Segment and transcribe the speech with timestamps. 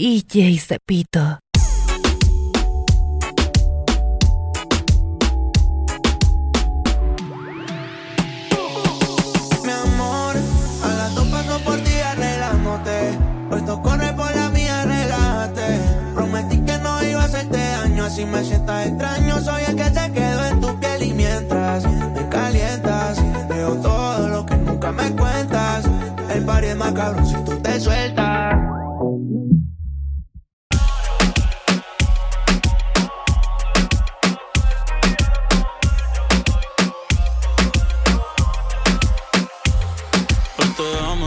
[0.00, 1.40] DJ Cepito.
[9.62, 10.36] Mi amor,
[10.82, 13.18] a las dos paso por ti arreglándote.
[13.50, 15.80] Puesto corre por la mía, relájate.
[16.14, 19.29] Prometí que no iba a hacerte daño, así me sientas extraño.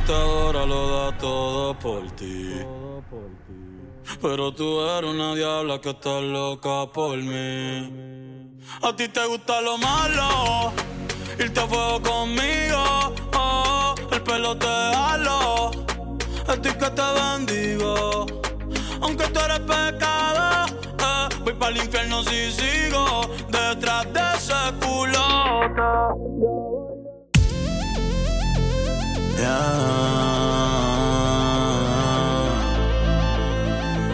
[0.00, 2.54] Te ama, te adora, lo da todo por ti.
[4.20, 8.58] Pero tú eres una diabla que está loca por mí.
[8.82, 10.72] A ti te gusta lo malo,
[11.38, 13.14] irte a fuego conmigo.
[13.34, 15.70] Oh, el pelo te halo,
[16.46, 18.26] a ti que te bendigo.
[19.00, 20.66] Aunque tú eres pecado,
[20.98, 26.27] eh, voy para el infierno si sigo detrás de ese culote.
[29.38, 29.58] Ya,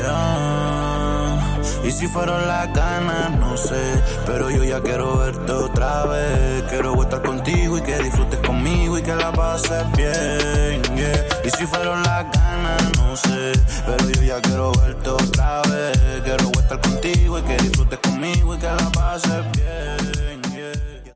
[0.00, 1.38] ya.
[1.84, 4.02] Y si fueron las ganas, no sé.
[4.26, 6.62] Pero yo ya quiero verte otra vez.
[6.70, 10.82] Quiero estar contigo y que disfrutes conmigo y que la pases bien.
[10.96, 11.26] yeah.
[11.44, 13.52] Y si fueron las ganas, no sé.
[13.86, 15.98] Pero yo ya quiero verte otra vez.
[16.24, 20.42] Quiero estar contigo y que disfrutes conmigo y que la pases bien.
[20.52, 21.14] yeah.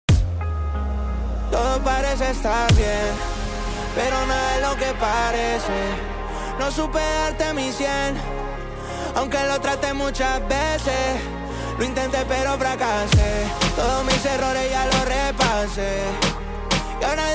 [1.50, 3.12] Todo parece estar bien,
[3.94, 5.78] pero nada es lo que parece.
[6.58, 8.16] No supe darte mi cien,
[9.16, 11.20] aunque lo traté muchas veces.
[11.78, 16.02] Lo intenté pero fracasé, todos mis errores ya los repasé.
[17.00, 17.32] Y ahora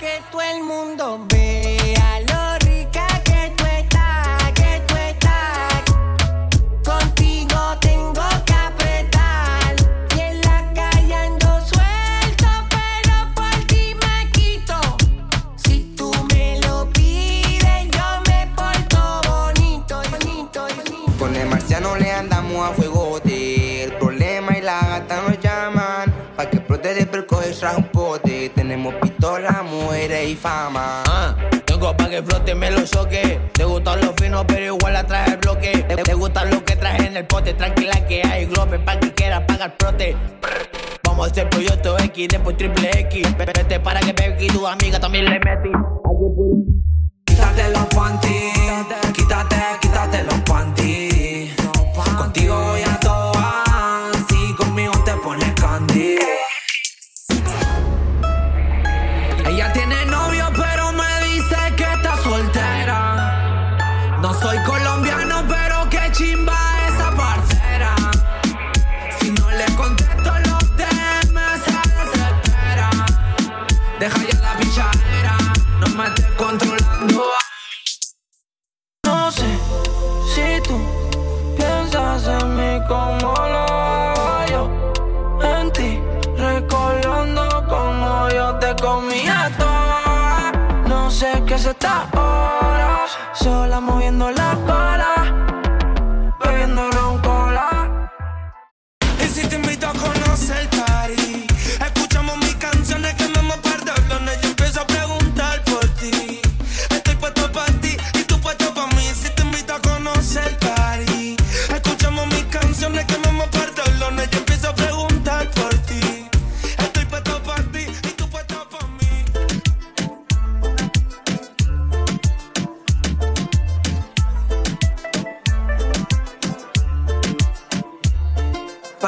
[0.00, 1.49] que todo el mundo vea
[28.22, 31.02] Tenemos pistola, mujeres y fama.
[31.06, 33.40] Ah, tengo pa' que flote, me lo soque.
[33.52, 35.84] Te gustan los finos, pero igual la traje el bloque.
[35.88, 37.54] Te, te gustan lo que traje en el pote.
[37.54, 40.16] Tranquila que hay globe pa' que quiera pagar prote.
[41.04, 43.36] Vamos a hacer proyecto X, después triple X.
[43.36, 45.70] Vete para que Becky y tu amiga también le metí.
[47.24, 48.58] Quítate los panties,
[81.56, 84.62] piensas en mí como lo hago yo.
[85.42, 86.00] En ti,
[86.36, 90.52] recordando como yo te comía toda.
[90.86, 94.39] No sé qué es esta hora, sola moviendo la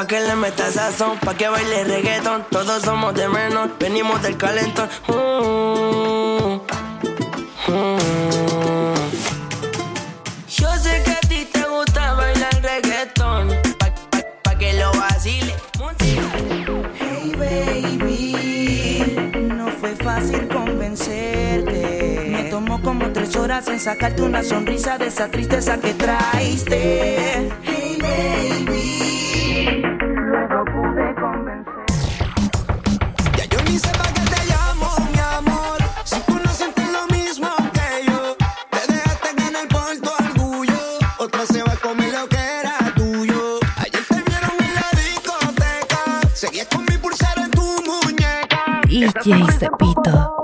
[0.03, 2.45] Pa' que le meta sazón, pa' que baile reggaeton.
[2.51, 4.89] Todos somos de menos, venimos del calentón.
[5.07, 6.59] Mm,
[7.71, 8.95] mm.
[10.49, 13.47] Yo sé que a ti te gusta bailar reggaeton.
[13.79, 15.55] Pa', pa- pa' que lo vacile.
[16.99, 19.15] Hey baby,
[19.55, 22.27] no fue fácil convencerte.
[22.29, 27.49] Me tomó como tres horas en sacarte una sonrisa de esa tristeza que traiste.
[27.63, 28.92] Hey baby,
[49.11, 50.42] DJ Cepito.